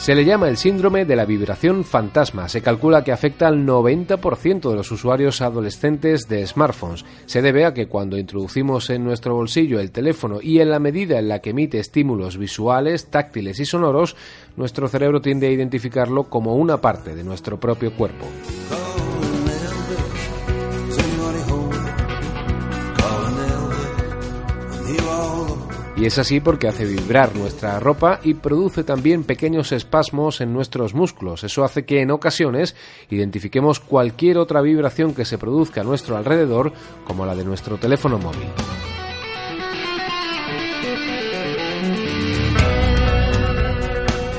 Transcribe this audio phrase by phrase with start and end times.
[0.00, 2.48] Se le llama el síndrome de la vibración fantasma.
[2.48, 7.04] Se calcula que afecta al 90% de los usuarios adolescentes de smartphones.
[7.26, 11.18] Se debe a que cuando introducimos en nuestro bolsillo el teléfono y en la medida
[11.18, 14.16] en la que emite estímulos visuales, táctiles y sonoros,
[14.56, 18.24] nuestro cerebro tiende a identificarlo como una parte de nuestro propio cuerpo.
[26.00, 30.94] Y es así porque hace vibrar nuestra ropa y produce también pequeños espasmos en nuestros
[30.94, 31.44] músculos.
[31.44, 32.74] Eso hace que en ocasiones
[33.10, 36.72] identifiquemos cualquier otra vibración que se produzca a nuestro alrededor
[37.04, 38.48] como la de nuestro teléfono móvil.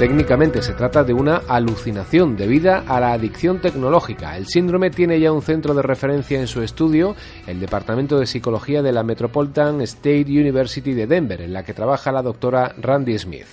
[0.00, 4.34] Técnicamente se trata de una alucinación debida a la adicción tecnológica.
[4.34, 7.14] El síndrome tiene ya un centro de referencia en su estudio,
[7.46, 12.12] el Departamento de Psicología de la Metropolitan State University de Denver, en la que trabaja
[12.12, 13.46] la doctora Randy Smith.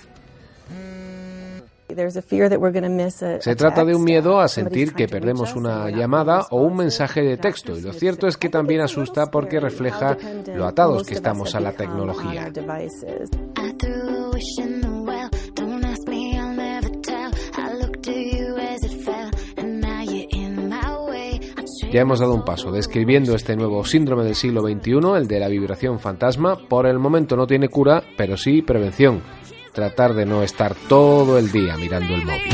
[3.40, 7.36] Se trata de un miedo a sentir que perdemos una llamada o un mensaje de
[7.36, 10.16] texto y lo cierto es que también asusta porque refleja
[10.54, 12.50] lo atados que estamos a la tecnología.
[21.92, 25.48] Ya hemos dado un paso describiendo este nuevo síndrome del siglo XXI, el de la
[25.48, 26.56] vibración fantasma.
[26.68, 29.22] Por el momento no tiene cura, pero sí prevención.
[29.72, 32.52] Tratar de no estar todo el día mirando el móvil.